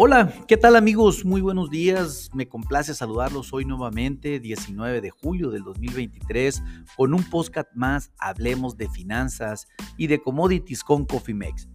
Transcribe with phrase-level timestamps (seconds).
[0.00, 1.24] Hola, ¿qué tal amigos?
[1.24, 2.30] Muy buenos días.
[2.32, 6.62] Me complace saludarlos hoy nuevamente, 19 de julio del 2023,
[6.96, 8.12] con un podcast más.
[8.16, 9.66] Hablemos de finanzas
[9.96, 11.68] y de commodities con CoffeeMex.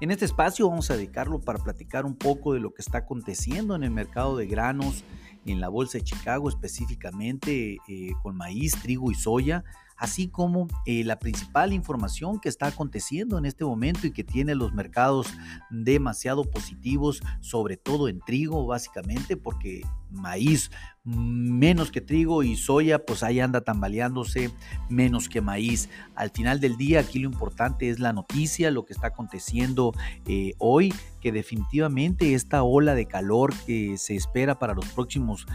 [0.00, 3.74] En este espacio vamos a dedicarlo para platicar un poco de lo que está aconteciendo
[3.74, 5.02] en el mercado de granos,
[5.44, 9.64] en la Bolsa de Chicago específicamente, eh, con maíz, trigo y soya
[9.98, 14.54] así como eh, la principal información que está aconteciendo en este momento y que tiene
[14.54, 15.28] los mercados
[15.70, 20.70] demasiado positivos, sobre todo en trigo, básicamente, porque maíz
[21.04, 24.50] menos que trigo y soya, pues ahí anda tambaleándose
[24.88, 25.88] menos que maíz.
[26.14, 29.94] Al final del día, aquí lo importante es la noticia, lo que está aconteciendo
[30.26, 35.46] eh, hoy, que definitivamente esta ola de calor que se espera para los próximos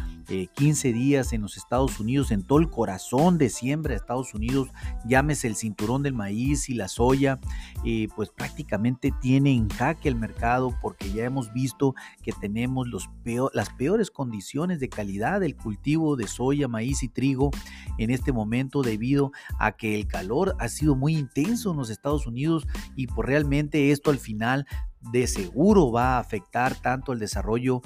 [0.56, 4.33] 15 eh, días en los Estados Unidos, en todo el corazón de siembra de Estados
[4.34, 4.70] Unidos,
[5.06, 7.40] llámese el cinturón del maíz y la soya,
[7.86, 13.10] eh, pues prácticamente tiene en jaque el mercado porque ya hemos visto que tenemos los
[13.54, 17.52] las peores condiciones de calidad del cultivo de soya, maíz y trigo
[17.98, 22.28] en este momento debido a que el calor ha sido muy intenso en los Estados
[22.28, 24.68] Unidos y por pues realmente esto al final
[25.12, 27.82] de seguro va a afectar tanto el desarrollo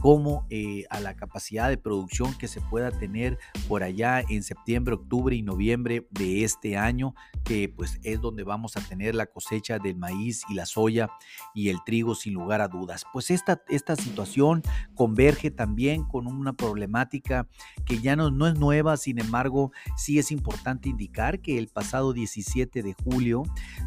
[0.00, 4.94] como eh, a la capacidad de producción que se pueda tener por allá en septiembre,
[4.94, 9.78] octubre y noviembre de este año, que pues es donde vamos a tener la cosecha
[9.78, 11.10] del maíz y la soya
[11.54, 13.04] y el trigo sin lugar a dudas.
[13.12, 14.62] Pues esta, esta situación
[14.94, 17.46] converge también con una problemática
[17.84, 22.14] que ya no, no es nueva, sin embargo sí es importante indicar que el pasado
[22.14, 23.42] 17 de julio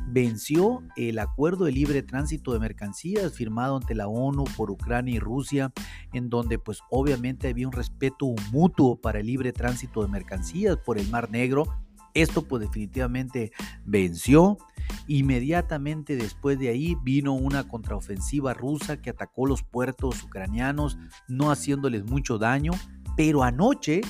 [0.08, 5.20] venció el acuerdo de libre tránsito de mercancías firmado ante la ONU por Ucrania y
[5.20, 5.72] Rusia
[6.14, 10.98] en donde pues obviamente había un respeto mutuo para el libre tránsito de mercancías por
[10.98, 11.66] el Mar Negro.
[12.14, 13.52] Esto pues definitivamente
[13.86, 14.58] venció.
[15.08, 20.98] Inmediatamente después de ahí vino una contraofensiva rusa que atacó los puertos ucranianos,
[21.28, 22.72] no haciéndoles mucho daño,
[23.18, 24.02] pero anoche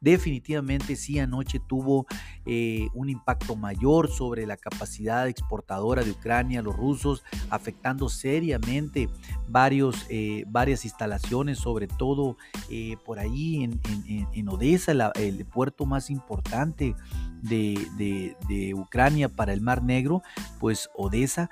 [0.00, 2.06] definitivamente sí anoche tuvo
[2.46, 9.08] eh, un impacto mayor sobre la capacidad exportadora de Ucrania, los rusos, afectando seriamente
[9.48, 12.38] varios, eh, varias instalaciones, sobre todo
[12.70, 16.96] eh, por ahí en, Odessa, el puerto más importante
[17.42, 20.22] de, de, Ucrania para el Mar Negro,
[20.58, 21.50] pues Odessa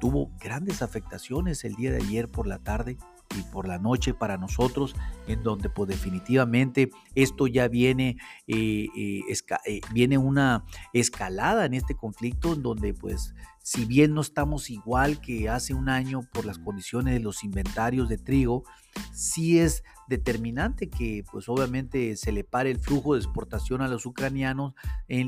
[0.00, 2.96] tuvo grandes afectaciones el día de ayer por la tarde
[3.38, 4.94] y por la noche para nosotros,
[5.26, 8.16] en donde pues definitivamente esto ya viene,
[8.46, 9.20] eh, eh,
[9.66, 15.20] eh, viene una escalada en este conflicto, en donde pues si bien no estamos igual
[15.20, 18.64] que hace un año por las condiciones de los inventarios de trigo,
[19.12, 24.04] sí es determinante que pues obviamente se le pare el flujo de exportación a los
[24.04, 24.74] ucranianos,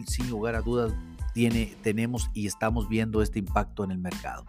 [0.06, 0.92] sin lugar a dudas
[1.32, 4.46] tiene, tenemos y estamos viendo este impacto en el mercado.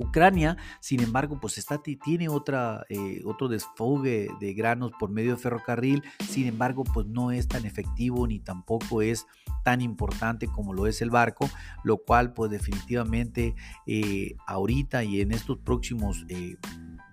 [0.00, 5.42] Ucrania, sin embargo, pues está, tiene otra, eh, otro desfogue de granos por medio de
[5.42, 9.26] ferrocarril, sin embargo, pues no es tan efectivo ni tampoco es
[9.62, 11.48] tan importante como lo es el barco,
[11.84, 13.54] lo cual pues definitivamente
[13.86, 16.56] eh, ahorita y en estos próximos eh,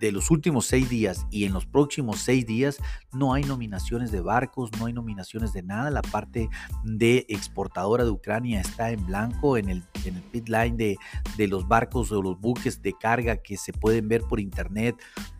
[0.00, 2.78] de los últimos seis días y en los próximos seis días
[3.12, 5.90] no hay nominaciones de barcos, no hay nominaciones de nada.
[5.90, 6.48] La parte
[6.84, 10.96] de exportadora de Ucrania está en blanco en el, en el pit line de,
[11.36, 14.96] de los barcos o los buques de carga que se pueden ver por internet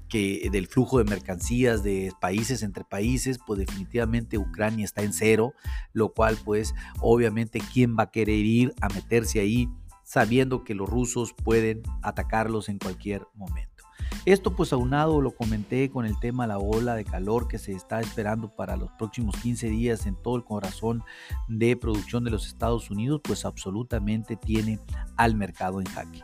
[0.08, 5.52] que del flujo de mercancías de países entre países, pues definitivamente Ucrania está en cero,
[5.92, 9.68] lo cual pues obviamente quién va a querer ir a meterse ahí
[10.04, 13.84] sabiendo que los rusos pueden atacarlos en cualquier momento.
[14.24, 18.00] Esto pues aunado lo comenté con el tema la ola de calor que se está
[18.00, 21.02] esperando para los próximos 15 días en todo el corazón
[21.46, 24.78] de producción de los Estados Unidos, pues absolutamente tiene
[25.16, 26.22] al mercado en jaque.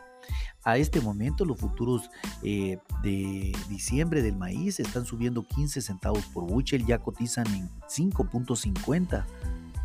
[0.65, 2.09] A este momento los futuros
[2.41, 9.25] eh, de diciembre del maíz están subiendo 15 centavos por buchel, ya cotizan en 5.50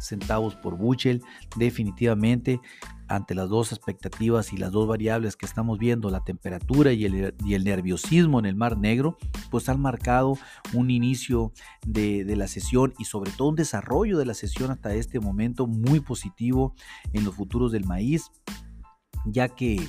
[0.00, 1.22] centavos por buchel.
[1.56, 2.60] Definitivamente
[3.08, 7.64] ante las dos expectativas y las dos variables que estamos viendo, la temperatura y el,
[7.64, 9.19] nerviosismo en el Mar Negro,
[9.50, 10.38] pues han marcado
[10.72, 11.52] un inicio
[11.84, 15.66] de, de, la sesión y sobre todo un desarrollo de la sesión hasta este momento
[15.66, 16.75] muy positivo
[17.12, 18.31] en los futuros del maíz,
[19.26, 19.87] ya que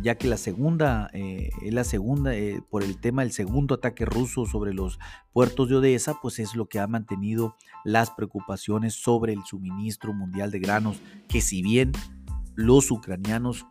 [0.00, 4.46] ya que la segunda, eh, la segunda, eh, por el tema del segundo ataque ruso
[4.46, 4.98] sobre los
[5.32, 10.50] puertos de Odessa, pues es lo que ha mantenido las preocupaciones sobre el suministro mundial
[10.50, 11.92] de granos, que si bien
[12.54, 13.66] los ucranianos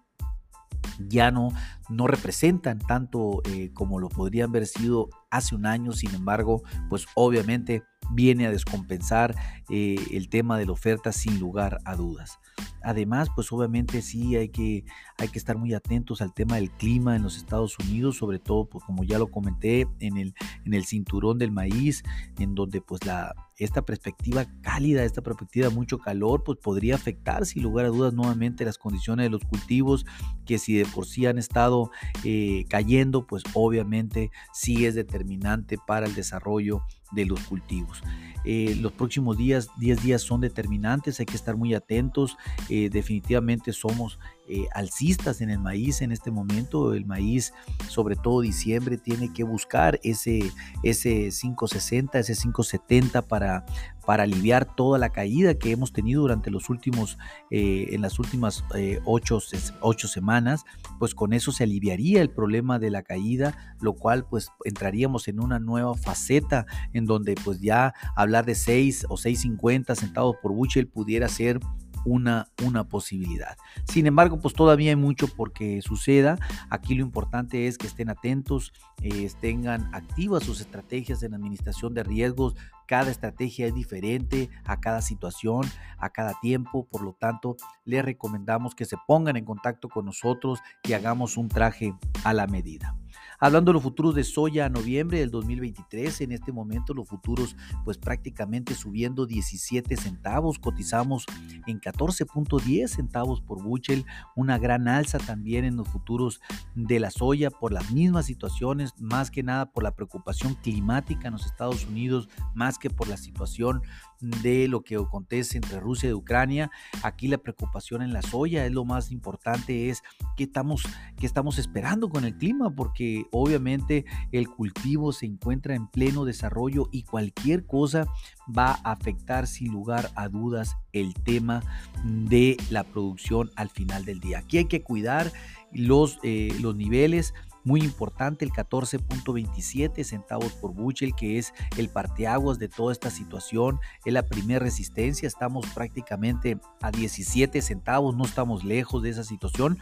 [1.07, 1.49] ya no,
[1.89, 7.05] no representan tanto eh, como lo podrían haber sido hace un año, sin embargo, pues
[7.15, 9.35] obviamente viene a descompensar
[9.69, 12.39] eh, el tema de la oferta sin lugar a dudas.
[12.83, 14.85] Además, pues obviamente sí hay que,
[15.17, 18.65] hay que estar muy atentos al tema del clima en los Estados Unidos, sobre todo,
[18.65, 20.33] pues como ya lo comenté, en el,
[20.65, 22.03] en el cinturón del maíz,
[22.39, 27.45] en donde pues la, esta perspectiva cálida, esta perspectiva de mucho calor, pues podría afectar
[27.45, 30.05] sin lugar a dudas nuevamente las condiciones de los cultivos,
[30.45, 31.91] que si de por sí han estado
[32.23, 36.81] eh, cayendo, pues obviamente sí es determinante para el desarrollo
[37.11, 38.01] de los cultivos.
[38.43, 42.37] Eh, los próximos días, 10 días son determinantes, hay que estar muy atentos.
[42.69, 44.19] Eh, definitivamente somos
[44.53, 46.93] eh, alcistas en el maíz en este momento.
[46.93, 47.53] El maíz,
[47.87, 50.51] sobre todo diciembre, tiene que buscar ese,
[50.83, 53.65] ese 560, ese 570 para,
[54.05, 57.17] para aliviar toda la caída que hemos tenido durante los últimos,
[57.49, 58.65] en las últimas
[59.05, 59.39] ocho,
[59.79, 60.65] ocho, semanas.
[60.99, 65.39] Pues con eso se aliviaría el problema de la caída, lo cual pues entraríamos en
[65.39, 70.89] una nueva faceta en donde pues ya hablar de 6 o 6.50 centavos por bushel
[70.89, 71.61] pudiera ser
[72.05, 73.57] una, una posibilidad.
[73.85, 76.37] Sin embargo, pues todavía hay mucho por que suceda.
[76.69, 82.03] Aquí lo importante es que estén atentos, eh, tengan activas sus estrategias en administración de
[82.03, 82.55] riesgos.
[82.87, 85.65] Cada estrategia es diferente a cada situación,
[85.97, 86.87] a cada tiempo.
[86.89, 87.55] Por lo tanto,
[87.85, 92.47] les recomendamos que se pongan en contacto con nosotros y hagamos un traje a la
[92.47, 92.95] medida.
[93.43, 97.55] Hablando de los futuros de soya a noviembre del 2023, en este momento los futuros
[97.83, 101.25] pues prácticamente subiendo 17 centavos, cotizamos
[101.65, 104.05] en 14.10 centavos por buchel,
[104.35, 106.39] una gran alza también en los futuros
[106.75, 111.33] de la soya por las mismas situaciones, más que nada por la preocupación climática en
[111.33, 113.81] los Estados Unidos, más que por la situación
[114.21, 116.71] de lo que acontece entre Rusia y Ucrania.
[117.03, 120.03] Aquí la preocupación en la soya es lo más importante, es
[120.37, 120.83] qué estamos,
[121.21, 127.03] estamos esperando con el clima, porque obviamente el cultivo se encuentra en pleno desarrollo y
[127.03, 128.05] cualquier cosa
[128.47, 131.61] va a afectar sin lugar a dudas el tema
[132.03, 134.39] de la producción al final del día.
[134.39, 135.31] Aquí hay que cuidar
[135.71, 142.59] los, eh, los niveles muy importante, el 14.27 centavos por bushel, que es el parteaguas
[142.59, 148.63] de toda esta situación, es la primera resistencia, estamos prácticamente a 17 centavos, no estamos
[148.63, 149.77] lejos de esa situación.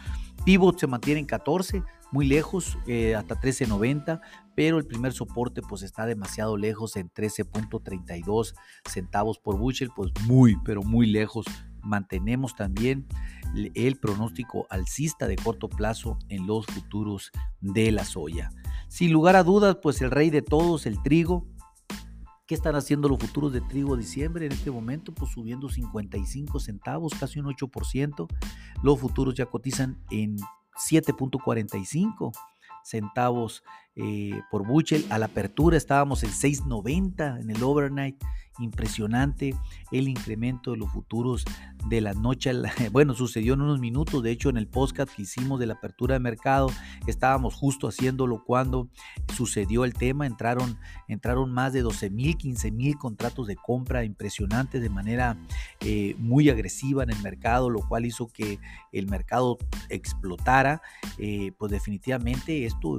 [0.46, 4.22] Pivot se mantiene en 14, muy lejos, eh, hasta 13.90,
[4.56, 8.56] pero el primer soporte pues está demasiado lejos en 13.32
[8.86, 11.46] centavos por bushel, pues muy, pero muy lejos.
[11.82, 13.08] Mantenemos también
[13.56, 17.32] el pronóstico alcista de corto plazo en los futuros
[17.62, 18.52] de la soya.
[18.88, 21.48] Sin lugar a dudas, pues el rey de todos, el trigo,
[22.50, 25.14] ¿Qué están haciendo los futuros de trigo diciembre en este momento?
[25.14, 28.28] Pues subiendo 55 centavos, casi un 8%.
[28.82, 30.36] Los futuros ya cotizan en
[30.74, 32.32] 7.45
[32.84, 33.64] centavos
[34.02, 35.06] eh, por buchel.
[35.10, 38.16] A la apertura estábamos en 6.90 en el overnight.
[38.60, 39.56] Impresionante
[39.92, 41.46] el incremento de los futuros
[41.88, 42.52] de la noche,
[42.92, 46.14] bueno, sucedió en unos minutos, de hecho en el podcast que hicimos de la apertura
[46.14, 46.70] de mercado,
[47.08, 48.90] estábamos justo haciéndolo cuando
[49.34, 54.82] sucedió el tema, entraron, entraron más de 12 mil, 15 mil contratos de compra impresionantes
[54.82, 55.38] de manera
[55.80, 58.60] eh, muy agresiva en el mercado, lo cual hizo que
[58.92, 59.58] el mercado
[59.88, 60.82] explotara,
[61.18, 62.98] eh, pues definitivamente esto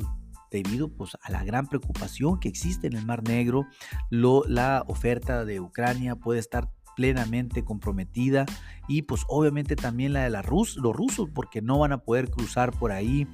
[0.50, 3.66] debido pues, a la gran preocupación que existe en el Mar Negro.
[4.10, 8.44] Lo, la oferta de Ucrania puede estar plenamente comprometida
[8.88, 12.30] y pues obviamente también la de la Rus los rusos porque no van a poder
[12.30, 13.26] cruzar por ahí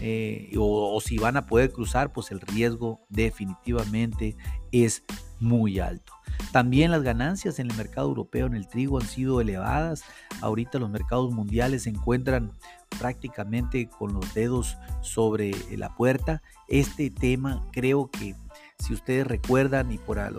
[0.00, 4.36] eh, o, o, si van a poder cruzar pues el riesgo definitivamente
[4.70, 5.04] es
[5.40, 6.12] muy alto.
[6.52, 10.02] También las ganancias en el mercado europeo en el trigo han sido elevadas.
[10.40, 12.52] Ahorita los mercados mundiales se encuentran
[12.98, 16.42] prácticamente con los dedos sobre la puerta.
[16.68, 18.34] Este tema creo que
[18.78, 20.30] si ustedes recuerdan y por a,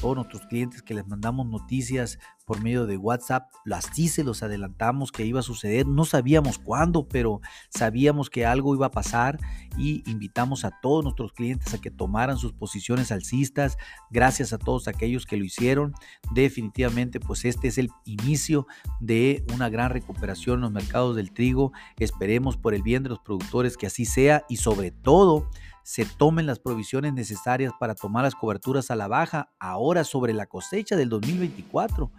[0.00, 5.10] todos nuestros clientes que les mandamos noticias por medio de WhatsApp, así se los adelantamos
[5.10, 5.86] que iba a suceder.
[5.86, 9.38] No sabíamos cuándo, pero sabíamos que algo iba a pasar
[9.76, 13.78] y invitamos a todos nuestros clientes a que tomaran sus posiciones alcistas.
[14.10, 15.94] Gracias a todos aquellos que lo hicieron.
[16.32, 18.66] Definitivamente, pues este es el inicio
[19.00, 21.72] de una gran recuperación en los mercados del trigo.
[21.98, 25.50] Esperemos por el bien de los productores que así sea y sobre todo
[25.86, 30.46] se tomen las provisiones necesarias para tomar las coberturas a la baja ahora sobre la
[30.46, 32.10] cosecha del 2024.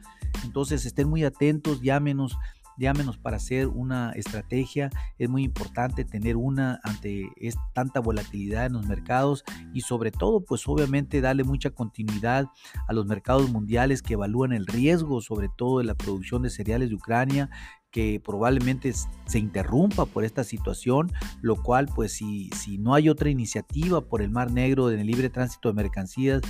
[0.46, 2.38] Entonces estén muy atentos, llámenos,
[2.78, 4.90] llámenos para hacer una estrategia.
[5.18, 7.30] Es muy importante tener una ante
[7.74, 9.44] tanta volatilidad en los mercados
[9.74, 12.46] y sobre todo, pues obviamente darle mucha continuidad
[12.88, 16.88] a los mercados mundiales que evalúan el riesgo, sobre todo de la producción de cereales
[16.88, 17.50] de Ucrania
[17.92, 23.30] que probablemente se interrumpa por esta situación, lo cual pues si, si no hay otra
[23.30, 26.42] iniciativa por el Mar Negro en el libre tránsito de mercancías,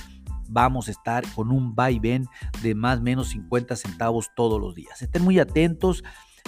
[0.49, 2.27] vamos a estar con un vaivén
[2.61, 5.01] de más o menos 50 centavos todos los días.
[5.01, 6.03] Estén muy atentos.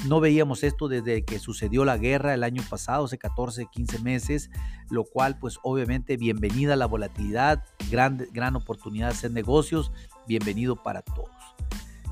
[0.08, 4.50] No veíamos esto desde que sucedió la guerra el año pasado, hace 14, 15 meses,
[4.90, 9.92] lo cual pues obviamente bienvenida a la volatilidad, gran, gran oportunidad de hacer negocios,
[10.26, 11.30] bienvenido para todos.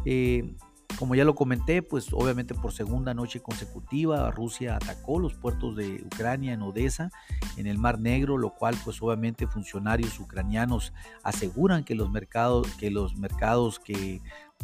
[0.04, 0.54] Eh,
[0.98, 6.04] como ya lo comenté, pues obviamente por segunda noche consecutiva Rusia atacó los puertos de
[6.06, 7.12] Ucrania en Odessa,
[7.56, 12.90] en el Mar Negro, lo cual pues obviamente funcionarios ucranianos aseguran que los mercados que,
[12.90, 14.22] los mercados que,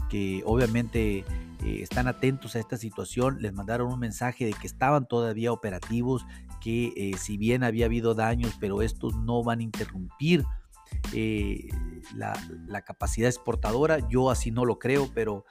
[0.10, 1.26] que obviamente eh,
[1.82, 6.26] están atentos a esta situación les mandaron un mensaje de que estaban todavía operativos,
[6.62, 10.46] que eh, si bien había habido daños, pero estos no van a interrumpir
[11.14, 11.70] eh,
[12.16, 12.34] la,
[12.68, 14.08] la capacidad exportadora.
[14.10, 15.46] Yo así no lo creo, pero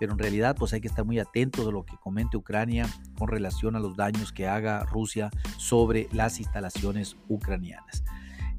[0.00, 2.88] pero en realidad pues hay que estar muy atentos a lo que comente Ucrania
[3.18, 8.02] con relación a los daños que haga Rusia sobre las instalaciones ucranianas.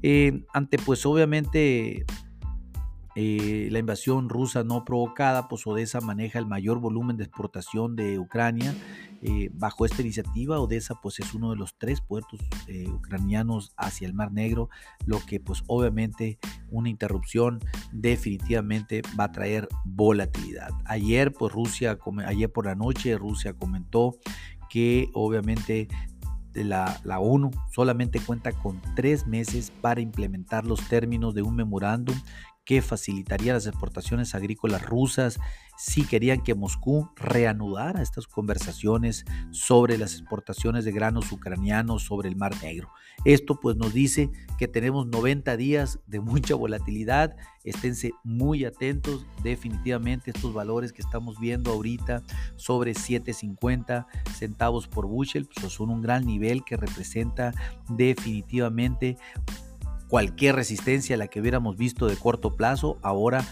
[0.04, 2.06] Eh, ante pues obviamente
[3.14, 8.18] eh, la invasión rusa no provocada, pues Odessa maneja el mayor volumen de exportación de
[8.18, 8.74] Ucrania.
[9.20, 14.06] Eh, bajo esta iniciativa, Odessa pues es uno de los tres puertos eh, ucranianos hacia
[14.06, 14.68] el Mar Negro,
[15.04, 16.38] lo que pues obviamente
[16.70, 17.60] una interrupción
[17.92, 20.70] definitivamente va a traer volatilidad.
[20.86, 24.16] Ayer pues Rusia, ayer por la noche Rusia comentó
[24.70, 25.86] que obviamente
[26.54, 32.16] la, la, ONU solamente cuenta con tres meses para implementar los términos de un memorándum
[32.64, 35.38] que facilitaría las exportaciones agrícolas rusas
[35.76, 42.36] si querían que Moscú reanudara estas conversaciones sobre las exportaciones de granos ucranianos sobre el
[42.36, 42.90] Mar Negro.
[43.24, 50.30] Esto pues nos dice que tenemos 90 días de mucha volatilidad, esténse muy atentos, definitivamente
[50.30, 52.22] estos valores que estamos viendo ahorita
[52.56, 57.52] sobre 7.50 centavos por bushel pues son un gran nivel que representa
[57.88, 59.16] definitivamente
[60.12, 63.46] cualquier resistencia a la que hubiéramos visto de corto plazo, ahora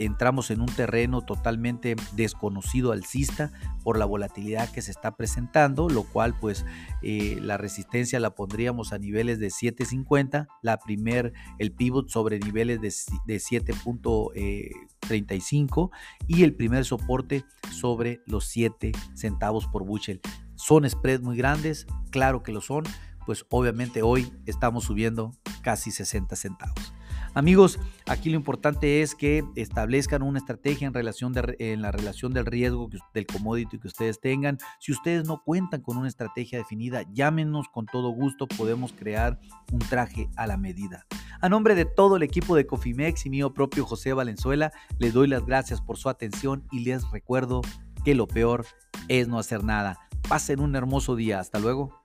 [0.00, 3.52] entramos en un terreno totalmente desconocido alcista
[3.84, 6.66] por la volatilidad que se está presentando, lo cual pues
[7.02, 12.80] eh, la resistencia la pondríamos a niveles de 7.50, la primer, el pivot sobre niveles
[12.80, 12.92] de,
[13.26, 15.90] de 7.35
[16.26, 20.20] y el primer soporte sobre los 7 centavos por bushel.
[20.56, 22.82] Son spreads muy grandes, claro que lo son,
[23.26, 26.92] pues obviamente hoy estamos subiendo casi 60 centavos.
[27.32, 32.44] Amigos, aquí lo importante es que establezcan una estrategia en, relación en la relación del
[32.44, 34.58] riesgo del commodity que ustedes tengan.
[34.80, 39.38] Si ustedes no cuentan con una estrategia definida, llámenos con todo gusto, podemos crear
[39.70, 41.06] un traje a la medida.
[41.40, 45.28] A nombre de todo el equipo de Cofimex y mío propio José Valenzuela, les doy
[45.28, 47.62] las gracias por su atención y les recuerdo
[48.04, 48.66] que lo peor
[49.08, 50.00] es no hacer nada.
[50.28, 51.38] Pasen un hermoso día.
[51.38, 51.99] Hasta luego.